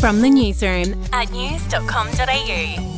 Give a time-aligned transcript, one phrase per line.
[0.00, 2.94] From the newsroom at news.com.au.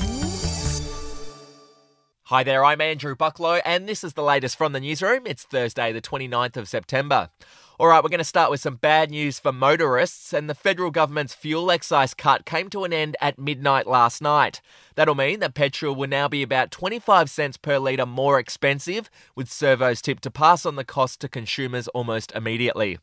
[2.25, 5.23] Hi there, I'm Andrew Bucklow, and this is the latest from the newsroom.
[5.25, 7.31] It's Thursday, the 29th of September.
[7.79, 10.91] All right, we're going to start with some bad news for motorists, and the federal
[10.91, 14.61] government's fuel excise cut came to an end at midnight last night.
[14.95, 19.51] That'll mean that petrol will now be about 25 cents per litre more expensive, with
[19.51, 22.99] servos tipped to pass on the cost to consumers almost immediately.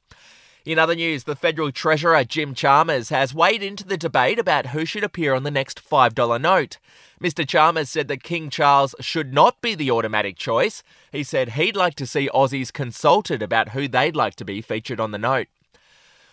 [0.67, 4.83] In other news, the federal treasurer Jim Chalmers has weighed into the debate about who
[4.83, 6.77] should appear on the next $5 note.
[7.23, 7.47] Mr.
[7.47, 10.83] Chalmers said that King Charles should not be the automatic choice.
[11.09, 14.99] He said he'd like to see Aussies consulted about who they'd like to be featured
[14.99, 15.47] on the note.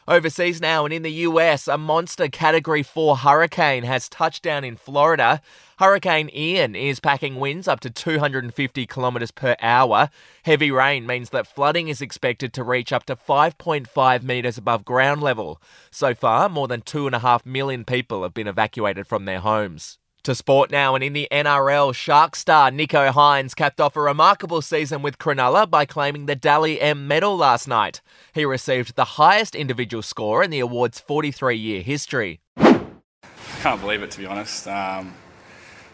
[0.06, 4.76] Overseas now and in the US, a monster Category 4 hurricane has touched down in
[4.76, 5.40] Florida.
[5.78, 10.10] Hurricane Ian is packing winds up to 250 kilometres per hour.
[10.44, 15.22] Heavy rain means that flooding is expected to reach up to 5.5 metres above ground
[15.22, 15.58] level.
[15.90, 19.98] So far, more than 2.5 million people have been evacuated from their homes.
[20.24, 24.62] To sport now, and in the NRL, Shark star Nicho Hynes capped off a remarkable
[24.62, 28.00] season with Cronulla by claiming the Dally M medal last night.
[28.32, 32.40] He received the highest individual score in the award's 43 year history.
[32.56, 32.80] I
[33.60, 34.66] can't believe it, to be honest.
[34.66, 35.12] Um,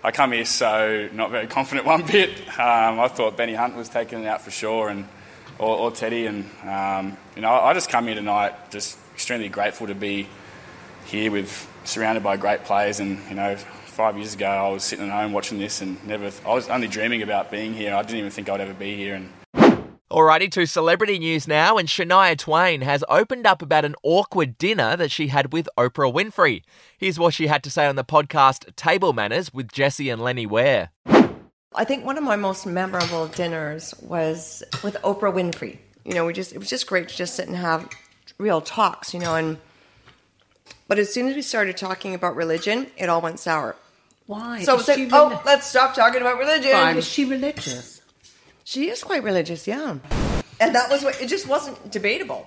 [0.05, 2.31] I come here so not very confident one bit.
[2.51, 5.09] Um, I thought Benny Hunt was taking it out for sure, and
[5.59, 9.89] or, or Teddy, and um, you know, I just come here tonight just extremely grateful
[9.89, 10.29] to be
[11.07, 13.57] here with surrounded by great players, and you know,
[14.01, 16.31] five years ago, I was sitting at home watching this and never.
[16.47, 17.95] I was only dreaming about being here.
[17.95, 19.15] I didn't even think I'd ever be here.
[19.15, 19.31] And
[20.11, 24.97] Alrighty, to celebrity news now, and Shania Twain has opened up about an awkward dinner
[24.97, 26.63] that she had with Oprah Winfrey.
[26.97, 30.47] Here's what she had to say on the podcast Table Manners with Jessie and Lenny
[30.47, 30.89] Ware.
[31.05, 35.77] I think one of my most memorable dinners was with Oprah Winfrey.
[36.07, 37.87] You know, we just it was just great to just sit and have
[38.39, 39.59] real talks, you know, and
[40.89, 43.77] but as soon as we started talking about religion, it all went sour.
[44.31, 44.63] Why?
[44.63, 46.71] So Is it's like, she oh, let's stop talking about religion.
[46.71, 46.93] Why?
[46.95, 48.01] Is she religious?
[48.63, 49.99] She is quite religious, yeah.
[50.61, 52.47] And that was what it just wasn't debatable.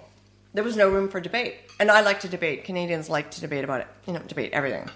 [0.53, 1.55] There was no room for debate.
[1.81, 2.63] And I like to debate.
[2.63, 3.87] Canadians like to debate about it.
[4.07, 4.89] You know, debate everything.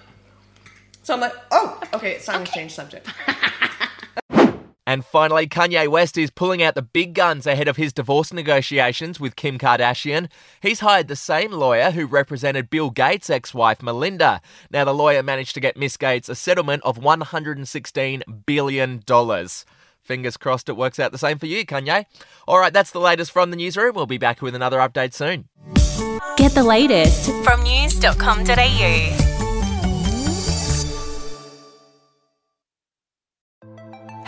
[1.03, 3.09] So I'm like, oh, okay, it's time to change subject.
[4.87, 9.19] And finally, Kanye West is pulling out the big guns ahead of his divorce negotiations
[9.19, 10.29] with Kim Kardashian.
[10.61, 14.39] He's hired the same lawyer who represented Bill Gates' ex wife, Melinda.
[14.71, 19.03] Now, the lawyer managed to get Miss Gates a settlement of $116 billion.
[20.03, 22.05] Fingers crossed it works out the same for you, Kanye.
[22.47, 23.93] All right, that's the latest from the newsroom.
[23.93, 25.49] We'll be back with another update soon.
[26.37, 29.26] Get the latest from news.com.au.